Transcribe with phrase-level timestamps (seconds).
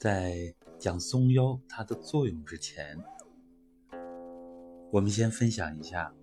[0.00, 2.98] 在讲松腰它的作用之前，
[4.90, 6.14] 我们先分享一下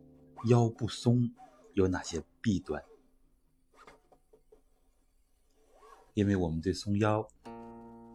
[0.50, 1.32] 腰不松
[1.74, 2.84] 有哪些弊端，
[6.16, 7.28] 因为我们对松腰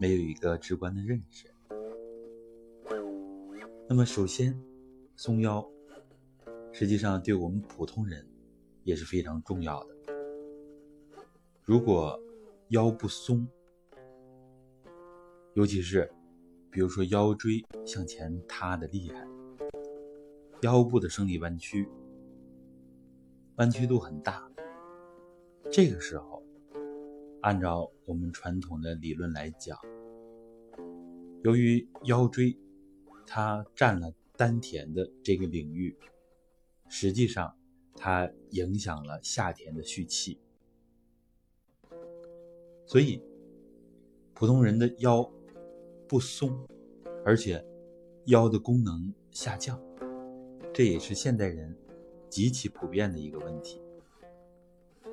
[0.01, 1.49] 没有一个直观的认识。
[3.87, 4.61] 那么，首先，
[5.15, 5.65] 松腰
[6.73, 8.27] 实际上对我们普通人
[8.83, 9.95] 也是非常重要的。
[11.61, 12.19] 如果
[12.67, 13.47] 腰不松，
[15.55, 16.11] 尤其是
[16.71, 19.27] 比如说腰椎向前塌的厉害，
[20.63, 21.87] 腰部的生理弯曲，
[23.57, 24.49] 弯曲度很大，
[25.71, 26.43] 这个时候，
[27.41, 29.77] 按照我们传统的理论来讲，
[31.43, 32.57] 由于腰椎
[33.27, 35.95] 它占了丹田的这个领域，
[36.89, 37.55] 实际上
[37.95, 40.39] 它影响了下田的蓄气。
[42.87, 43.21] 所以，
[44.33, 45.31] 普通人的腰
[46.13, 46.55] 不松，
[47.25, 47.65] 而且
[48.25, 49.81] 腰的功能下降，
[50.71, 51.75] 这也是现代人
[52.29, 53.81] 极其普遍的一个问题。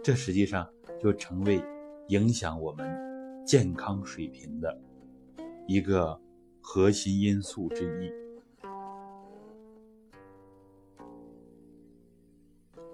[0.05, 1.65] 这实际上就成为
[2.09, 2.87] 影响我们
[3.47, 4.79] 健康水平的
[5.67, 6.21] 一个
[6.61, 8.13] 核心因素之一。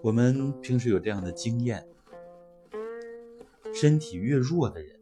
[0.00, 1.84] 我们平时有这样的经验。
[3.74, 4.95] 身体越弱的人，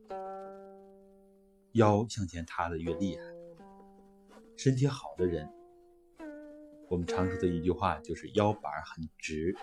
[1.75, 3.23] 腰向前塌的越厉害。
[4.57, 5.49] 身体好的人，
[6.89, 9.57] 我们常说的一句话就是腰板很直。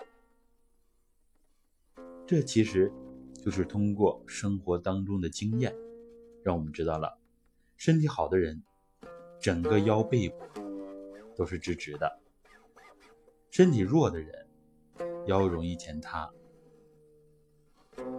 [2.26, 2.92] 这其实
[3.42, 5.74] 就是通过生活当中的经验，
[6.42, 7.18] 让我们知道了，
[7.78, 8.62] 身体好的人，
[9.40, 10.36] 整个腰背部
[11.34, 12.06] 都是直直的；
[13.50, 14.46] 身体弱的人，
[15.26, 16.30] 腰容易前塌。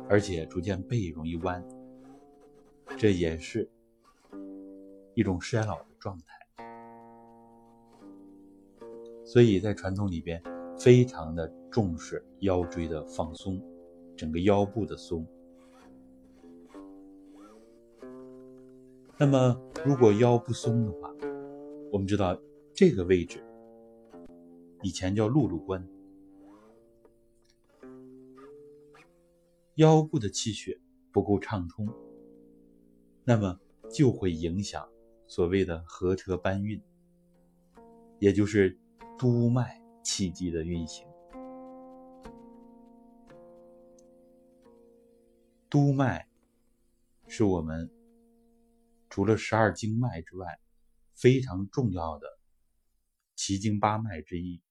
[0.09, 1.63] 而且逐渐背容易弯，
[2.97, 3.69] 这也是
[5.13, 6.25] 一种衰老的状态。
[9.25, 10.41] 所以在传统里边，
[10.77, 13.61] 非常的重视腰椎的放松，
[14.15, 15.25] 整个腰部的松。
[19.17, 21.13] 那么，如果腰不松的话，
[21.91, 22.37] 我们知道
[22.73, 23.41] 这个位置
[24.81, 25.87] 以前叫碌碌关。
[29.75, 30.79] 腰部的气血
[31.11, 31.87] 不够畅通，
[33.23, 33.59] 那么
[33.89, 34.87] 就会影响
[35.27, 36.81] 所谓的合车搬运，
[38.19, 38.77] 也就是
[39.17, 41.07] 督脉气机的运行。
[45.69, 46.27] 督脉
[47.27, 47.89] 是我们
[49.09, 50.59] 除了十二经脉之外
[51.15, 52.27] 非常重要的
[53.35, 54.61] 奇经八脉之一，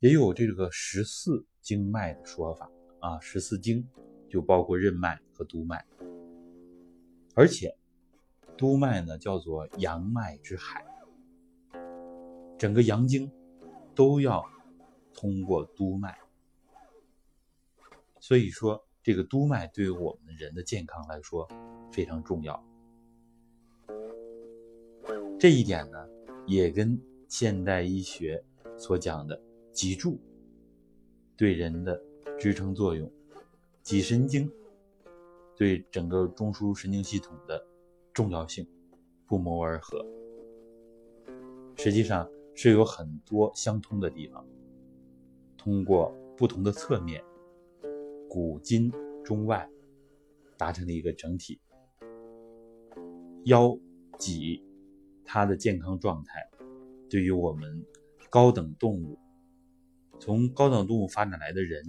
[0.00, 1.46] 也有这个十四。
[1.62, 2.68] 经脉的说法
[2.98, 3.88] 啊，十四经
[4.28, 5.86] 就包括任脉和督脉，
[7.34, 7.76] 而且
[8.56, 10.84] 督脉呢叫做阳脉之海，
[12.58, 13.30] 整个阳经
[13.94, 14.44] 都要
[15.14, 16.16] 通过督脉，
[18.20, 21.48] 所以说这个督脉对于我们人的健康来说
[21.90, 22.62] 非常重要。
[25.40, 26.06] 这一点呢，
[26.46, 28.44] 也跟现代医学
[28.76, 29.40] 所讲的
[29.72, 30.20] 脊柱。
[31.34, 32.00] 对人的
[32.38, 33.10] 支撑作用，
[33.82, 34.48] 脊神经
[35.62, 37.64] 对整个中枢神经系统的
[38.12, 38.66] 重要性
[39.28, 40.04] 不谋而合，
[41.76, 44.44] 实际上是有很多相通的地方。
[45.56, 47.22] 通过不同的侧面，
[48.28, 48.90] 古今
[49.22, 49.70] 中外
[50.58, 51.60] 达成了一个整体。
[53.44, 53.78] 腰
[54.18, 54.64] 脊
[55.24, 56.40] 它的健康状态，
[57.08, 57.86] 对于我们
[58.28, 59.16] 高等动物。
[60.18, 61.84] 从高等动物发展来的人，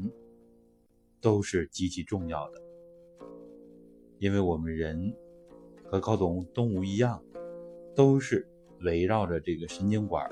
[1.20, 2.62] 都是极其重要的，
[4.20, 5.14] 因为我们人
[5.86, 7.22] 和高等动物一样，
[7.96, 8.48] 都是
[8.82, 10.30] 围绕着这个神经管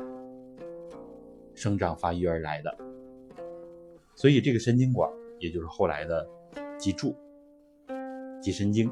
[1.54, 2.78] 生长发育而来的，
[4.16, 6.28] 所以这个神经管，也就是后来的
[6.78, 7.16] 脊柱、
[8.42, 8.90] 脊神经，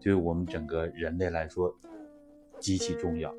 [0.00, 1.74] 对我们整个人类来说
[2.58, 3.34] 极其重要。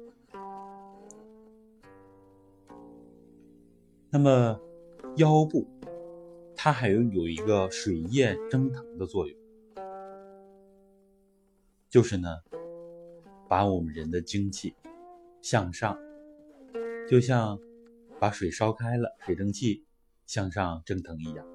[4.10, 4.60] 那么，
[5.16, 5.66] 腰部
[6.56, 9.41] 它还有有一个水液蒸腾的作用，
[11.92, 12.30] 就是呢，
[13.50, 14.74] 把我们人的精气
[15.42, 16.00] 向上，
[17.06, 17.60] 就像
[18.18, 19.84] 把水烧开了，水蒸气
[20.26, 21.46] 向上蒸腾一样。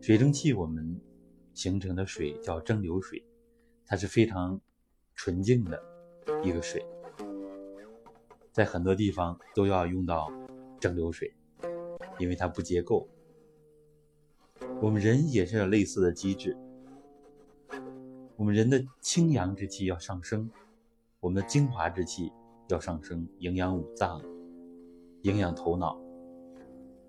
[0.00, 1.00] 水蒸气我们
[1.54, 3.24] 形成的水叫蒸馏水，
[3.84, 4.60] 它是非常
[5.16, 5.82] 纯净的
[6.44, 6.86] 一个水，
[8.52, 10.30] 在很多地方都要用到
[10.78, 11.34] 蒸馏水。
[12.18, 13.06] 因为它不结构，
[14.80, 16.56] 我们人也是有类似的机制。
[18.36, 20.50] 我们人的清阳之气要上升，
[21.20, 22.30] 我们的精华之气
[22.68, 24.22] 要上升，营养五脏，
[25.22, 25.98] 营养头脑，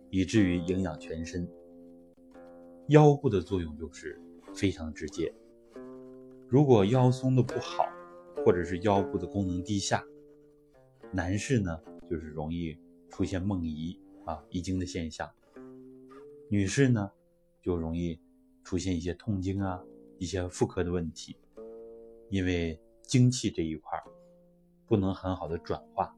[0.10, 1.46] 以至于营养全身。
[2.88, 4.18] 腰部的作用就是
[4.56, 5.34] 非常直接。
[6.48, 7.84] 如果腰松的不好，
[8.46, 10.02] 或者是腰部的功能低下，
[11.12, 11.78] 男士呢
[12.10, 12.78] 就是容易
[13.10, 15.30] 出现梦遗啊遗精的现象，
[16.50, 17.12] 女士呢
[17.62, 18.18] 就容易
[18.64, 19.84] 出现一些痛经啊
[20.20, 21.38] 一些妇科的问题，
[22.30, 24.02] 因为精气这一块
[24.86, 26.16] 不能很好的转化，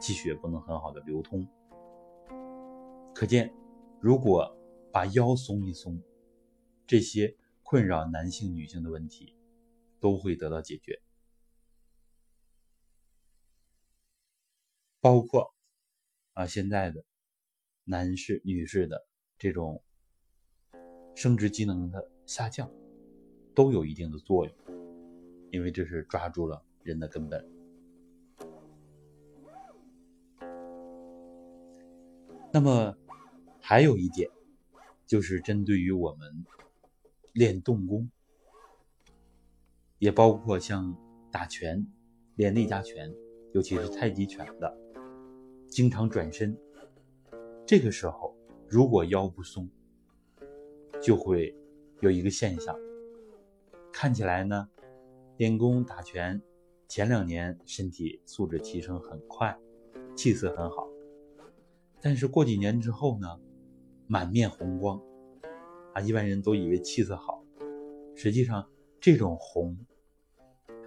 [0.00, 1.46] 气血不能很好的流通，
[3.14, 3.52] 可见
[4.00, 4.56] 如果
[4.92, 6.02] 把腰松一松，
[6.86, 9.36] 这些困扰男性女性的问题
[10.00, 11.00] 都会得到解决。
[15.00, 15.54] 包括
[16.34, 17.04] 啊，现在的
[17.84, 19.06] 男士、女士的
[19.38, 19.82] 这种
[21.14, 22.70] 生殖机能的下降，
[23.54, 24.54] 都有一定的作用，
[25.50, 27.44] 因为这是抓住了人的根本。
[32.52, 32.96] 那么
[33.60, 34.28] 还有一点，
[35.06, 36.44] 就是针对于我们
[37.32, 38.10] 练动功，
[39.98, 40.96] 也包括像
[41.30, 41.86] 打拳、
[42.34, 43.14] 练内家拳，
[43.52, 44.76] 尤其是太极拳的。
[45.68, 46.58] 经常转身，
[47.64, 48.36] 这个时候
[48.68, 49.70] 如果腰不松，
[51.00, 51.54] 就会
[52.00, 52.76] 有一个现象，
[53.92, 54.68] 看起来呢，
[55.36, 56.40] 练功打拳
[56.88, 59.56] 前两年身体素质提升很快，
[60.16, 60.88] 气色很好，
[62.00, 63.40] 但是过几年之后呢，
[64.06, 65.00] 满面红光，
[65.94, 67.44] 啊，一般人都以为气色好，
[68.14, 68.68] 实际上
[69.00, 69.78] 这种红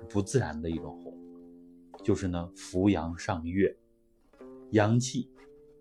[0.10, 1.18] 不自然的一种红，
[2.04, 3.78] 就是呢扶阳上月。
[4.72, 5.30] 阳气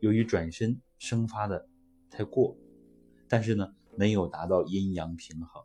[0.00, 1.66] 由于转身生发的
[2.10, 2.56] 太过，
[3.26, 5.64] 但是呢没有达到阴阳平衡，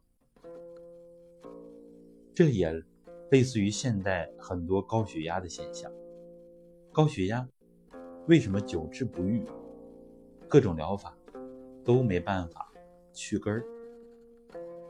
[2.38, 2.72] 这也
[3.32, 5.92] 类似于现代很多高血压的现象。
[6.92, 7.50] 高血压
[8.28, 9.44] 为什么久治不愈？
[10.48, 11.18] 各种疗法
[11.84, 12.72] 都没办法
[13.12, 13.66] 去根儿，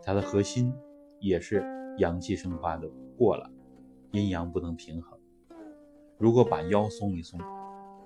[0.04, 0.74] 它的核心
[1.22, 1.64] 也是
[2.00, 2.86] 阳气生发的
[3.18, 3.50] 过了，
[4.12, 5.18] 阴阳不能平衡。
[6.18, 7.40] 如果把腰松一松。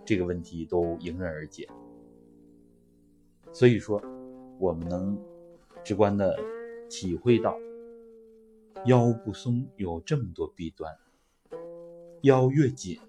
[0.05, 1.67] 这个问题都迎刃而解，
[3.51, 3.99] 所以说，
[4.59, 5.17] 我们能
[5.83, 6.37] 直观的
[6.89, 7.55] 体会到，
[8.85, 10.97] 腰不松有这么多弊端，
[12.23, 12.99] 腰越紧，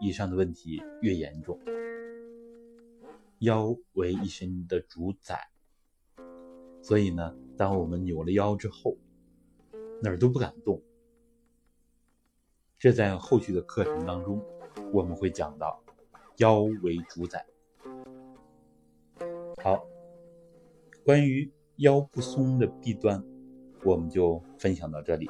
[0.00, 1.58] 以上的问题越严重。
[3.40, 5.48] 腰为一身的主宰，
[6.82, 8.96] 所以呢，当我们扭了腰之后，
[10.02, 10.82] 哪儿都不敢动。
[12.78, 14.42] 这在后续的课程当中，
[14.92, 15.80] 我们会讲到。
[16.38, 17.46] 腰为主宰。
[19.62, 19.86] 好，
[21.04, 23.24] 关于腰不松的弊端，
[23.84, 25.28] 我们就分享到这里。